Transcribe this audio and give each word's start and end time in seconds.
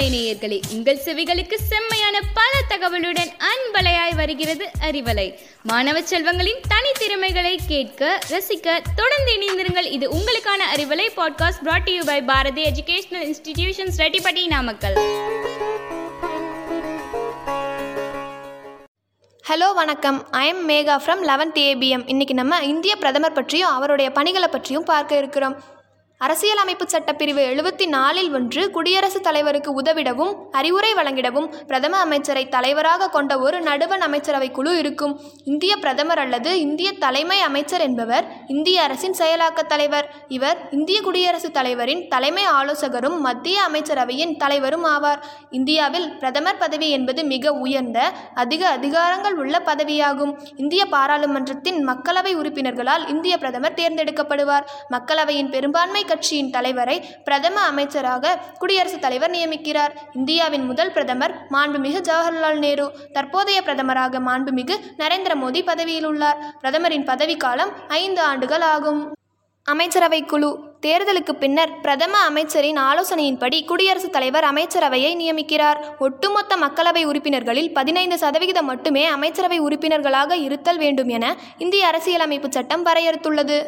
அறிவலை 0.00 0.12
நேயர்களே 0.12 0.60
உங்கள் 0.72 1.00
செவிகளுக்கு 1.04 1.54
செம்மையான 1.54 2.20
பல 2.34 2.50
தகவலுடன் 2.68 3.32
அன்பலையாய் 3.38 4.14
வருகிறது 4.14 4.70
அறிவலை. 4.90 5.38
மாணவ 5.62 6.00
செல்வங்களின் 6.00 6.60
தனித்திறமைகளை 6.68 7.56
கேட்க 7.68 8.18
ரசிக்க 8.30 8.82
தொடர்ந்து 8.96 9.32
இணைந்திருங்கள். 9.36 9.92
இது 9.92 10.10
உங்களுக்கான 10.10 10.62
Arivalai 10.74 11.08
podcast 11.16 11.62
brought 11.62 11.90
you 11.90 12.04
by 12.04 12.22
Bharathi 12.22 12.62
educational 12.62 13.34
institutions 13.34 13.90
Rettipatti 13.96 14.46
Namakkal. 14.46 14.94
Hello 19.48 19.74
வணக்கம். 19.74 20.30
I 20.30 20.48
am 20.48 20.68
Megha 20.68 21.00
from 21.06 21.24
eleventh 21.26 21.58
ABM 21.58 22.06
இன்றைக்கி 22.06 22.32
நம்ம 22.32 22.58
இந்திய 22.58 22.96
பிரதமர் 22.96 23.32
பற்றியும் 23.32 23.68
அவருடைய 23.68 24.10
பணிகளை 24.10 24.48
பற்றியும் 24.48 24.84
பார்க்க 24.84 25.16
இருக்கிறோம். 25.16 25.78
அரசியலமைப்பு 26.24 26.86
சட்டப்பிரிவு 26.90 27.42
எழுபத்தி 27.50 27.86
நாலில் 27.86 28.32
ஒன்று 28.32 28.70
குடியரசுத் 28.70 29.22
தலைவருக்கு 29.22 29.70
உதவிடவும் 29.72 30.32
அறிவுரை 30.50 30.92
வழங்கிடவும் 30.92 31.46
பிரதம 31.66 31.96
அமைச்சரை 31.96 32.48
தலைவராக 32.48 33.08
கொண்ட 33.08 33.38
ஒரு 33.38 33.60
நடுவண் 33.60 34.00
அமைச்சரவை 34.00 34.50
குழு 34.50 34.78
இருக்கும். 34.78 35.20
இந்திய 35.44 35.76
பிரதமர் 35.76 36.18
அல்லது 36.18 36.60
இந்திய 36.60 36.92
தலைமை 36.92 37.40
அமைச்சர் 37.40 37.80
என்பவர் 37.80 38.24
இந்திய 38.46 38.82
அரசின் 38.82 39.16
செயலாக்க 39.18 39.64
தலைவர். 39.66 40.14
இவர் 40.28 40.68
இந்திய 40.70 41.00
குடியரசுத் 41.00 41.54
தலைவரின் 41.54 42.08
தலைமை 42.08 42.44
ஆலோசகரும் 42.44 43.18
மத்திய 43.20 43.62
அமைச்சரவையின் 43.70 44.36
தலைவரும் 44.36 44.84
ஆவார். 44.84 45.22
இந்தியாவில் 45.50 46.18
பிரதமர் 46.18 46.58
பதவி 46.58 46.90
என்பது 46.90 47.24
மிக 47.24 47.52
உயர்ந்த 47.52 48.12
அதிக 48.34 48.76
அதிகாரங்கள் 48.76 49.40
உள்ள 49.44 49.62
பதவியாகும். 49.64 50.34
இந்திய 50.56 50.84
பாராளுமன்றத்தின் 50.86 51.88
மக்களவை 51.88 52.34
உறுப்பினர்களால் 52.34 53.08
இந்திய 53.08 53.38
பிரதமர் 53.38 53.78
தேர்ந்தெடுக்கப்படுவார். 53.82 54.68
மக்களவையின் 54.90 55.50
பெரும்பான்மை 55.50 56.08
கட்சியின் 56.10 56.52
தலைவரை 56.56 56.96
பிரதம 57.24 57.60
அமைச்சராக 57.70 58.34
குடியரசுத் 58.58 59.04
தலைவர் 59.06 59.34
நியமிக்கிறார். 59.36 59.94
இந்தியாவின் 60.14 60.66
முதல் 60.70 60.92
பிரதமர் 60.96 61.36
மாண்புமிகு 61.52 62.00
ஜவஹர்லால் 62.08 62.60
நேரு. 62.66 62.88
தற்போதைய 63.12 63.60
பிரதமராக 63.66 64.22
மாண்புமிகு 64.28 64.76
நரேந்திர 65.02 65.34
மோடி 65.44 65.62
பதவியில் 65.70 66.10
உள்ளார். 66.10 66.42
பிரதமரின் 66.60 67.08
பதவிக்காலம் 67.12 67.72
ஐந்து 68.02 68.22
ஆண்டுகள் 68.32 68.66
ஆகும். 68.74 69.00
அமைச்சரவை 69.66 70.20
குழு 70.22 70.48
தேர்தலுக்கு 70.86 71.32
பின்னர் 71.32 71.72
பிரதம 71.80 72.18
அமைச்சரின் 72.28 72.78
ஆலோசனையின்படி 72.78 73.58
குடியரசுத் 73.64 74.14
தலைவர் 74.14 74.46
அமைச்சரவையை 74.52 75.12
நியமிக்கிறார். 75.22 75.78
ஒட்டுமொத்த 75.98 76.56
மக்களவை 76.56 77.02
உறுப்பினர்களில் 77.10 77.74
பதினைந்து 77.78 78.16
சதவிகிதம் 78.18 78.70
மட்டுமே 78.72 79.04
அமைச்சரவை 79.16 79.58
உறுப்பினர்களாக 79.60 80.38
இருத்தல் 80.46 80.80
வேண்டும் 80.84 81.12
என 81.18 81.26
இந்திய 81.58 81.86
அரசியலமைப்பு 81.86 82.50
சட்டம் 82.50 82.86
வரையறுத்துள்ளது. 82.86 83.58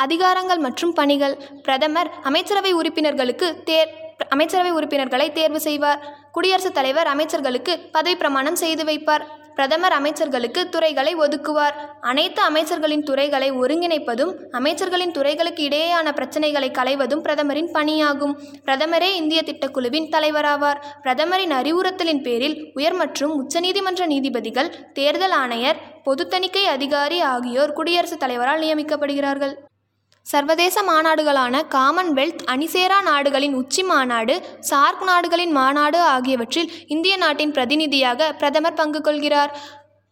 அதிகாரங்கள் 0.00 0.58
மற்றும் 0.58 0.92
பணிகள். 0.92 1.36
பிரதமர் 1.62 2.10
அமைச்சரவை 2.22 2.72
உறுப்பினர்களுக்கு 2.72 3.62
தேர் 3.64 3.90
அமைச்சரவை 4.28 4.72
உறுப்பினர்களை 4.72 5.32
தேர்வு 5.32 5.60
செய்வார். 5.60 6.02
குடியரசுத் 6.32 6.74
தலைவர் 6.74 7.06
அமைச்சர்களுக்கு 7.06 7.72
பதவி 7.92 8.16
பிரமாணம் 8.16 8.56
செய்து 8.56 8.84
வைப்பார். 8.84 9.24
பிரதமர் 9.54 9.92
அமைச்சர்களுக்கு 9.92 10.60
துறைகளை 10.68 11.16
ஒதுக்குவார். 11.16 11.74
அனைத்து 12.00 12.40
அமைச்சர்களின் 12.42 13.02
துறைகளை 13.02 13.52
ஒருங்கிணைப்பதும் 13.52 14.32
அமைச்சர்களின் 14.52 15.10
துறைகளுக்கு 15.10 15.62
இடையேயான 15.68 16.12
பிரச்சனைகளை 16.18 16.70
களைவதும் 16.78 17.24
பிரதமரின் 17.26 17.70
பணியாகும். 17.72 18.34
பிரதமரே 18.66 19.10
இந்திய 19.14 19.42
திட்டக்குழுவின் 19.42 20.08
தலைவராவார். 20.14 20.80
பிரதமரின் 21.02 21.52
அறிவுறுத்தலின் 21.52 22.22
பேரில் 22.22 22.56
உயர் 22.74 22.92
மற்றும் 22.92 23.34
உச்சநீதிமன்ற 23.40 24.06
நீதிபதிகள் 24.06 24.72
தேர்தல் 24.92 25.36
ஆணையர் 25.42 25.80
பொது 26.04 26.28
தணிக்கை 26.28 26.66
அதிகாரி 26.66 27.20
ஆகியோர் 27.20 27.72
குடியரசுத் 27.72 28.20
தலைவரால் 28.20 28.60
நியமிக்கப்படுகிறார்கள். 28.60 29.54
சர்வதேச 30.26 30.82
மாநாடுகளான 30.82 31.54
காமன்வெல்த் 31.74 32.42
அணிசேரா 32.44 32.98
நாடுகளின் 33.02 33.54
உச்சி 33.54 33.82
மாநாடு 33.82 34.34
சார்க் 34.60 35.02
நாடுகளின் 35.04 35.50
மாநாடு 35.50 35.98
ஆகியவற்றில் 35.98 36.70
இந்திய 36.86 37.16
நாட்டின் 37.16 37.50
பிரதிநிதியாக 37.50 38.32
பிரதமர் 38.32 38.72
பங்கு 38.72 39.00
கொள்கிறார். 39.00 39.52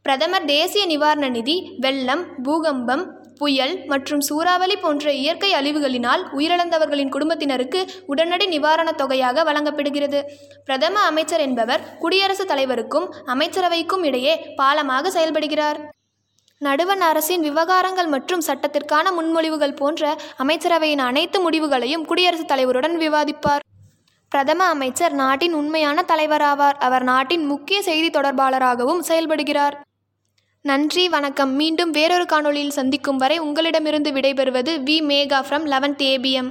பிரதமர் 0.02 0.44
தேசிய 0.44 0.86
நிவாரண 0.86 1.28
நிதி 1.28 1.56
வெள்ளம் 1.78 2.24
பூகம்பம் 2.42 3.04
புயல் 3.38 3.74
மற்றும் 3.86 4.20
சூறாவளி 4.20 4.76
போன்ற 4.76 5.12
இயற்கை 5.12 5.50
அழிவுகளினால் 5.54 6.22
உயிரிழந்தவர்களின் 6.38 7.08
குடும்பத்தினருக்கு 7.08 7.80
உடனடி 8.06 8.46
நிவாரணத் 8.46 9.00
தொகையாக 9.02 9.44
வழங்கப்படுகிறது. 9.44 10.20
பிரதம 10.64 11.00
அமைச்சர் 11.00 11.40
என்பவர் 11.40 11.96
குடியரசுத் 11.98 12.50
தலைவருக்கும் 12.52 13.08
அமைச்சரவைக்கும் 13.26 14.04
இடையே 14.04 14.34
பாலமாக 14.56 15.12
செயல்படுகிறார். 15.16 15.80
நடுவண் 16.64 17.00
அரசின் 17.00 17.40
விவகாரங்கள் 17.40 18.06
மற்றும் 18.06 18.42
சட்டத்திற்கான 18.46 19.06
முன்மொழிவுகள் 19.18 19.76
போன்ற 19.76 20.16
அமைச்சரவையின் 20.38 20.98
அனைத்து 20.98 21.40
முடிவுகளையும் 21.40 22.04
குடியரசுத் 22.04 22.50
தலைவருடன் 22.52 22.96
விவாதிப்பார். 22.96 23.64
பிரதம 24.28 24.64
அமைச்சர் 24.64 25.12
நாட்டின் 25.12 25.52
உண்மையான 25.52 26.04
தலைவராவார் 26.08 26.78
அவர் 26.78 27.02
நாட்டின் 27.02 27.46
முக்கிய 27.46 27.82
செய்தி 27.82 28.10
தொடர்பாளராகவும் 28.10 29.02
செயல்படுகிறார். 29.08 29.76
நன்றி 30.62 31.08
வணக்கம். 31.08 31.52
மீண்டும் 31.52 31.90
வேறொரு 31.90 32.22
காணொளியில் 32.22 32.76
சந்திக்கும் 32.78 33.16
வரை 33.16 33.38
உங்களிடமிருந்து 33.38 34.10
விடைபெறுவது 34.10 34.74
V. 34.88 34.98
Megha 35.12 35.40
from 35.48 35.66
eleventh 35.74 36.04
ABM 36.12 36.50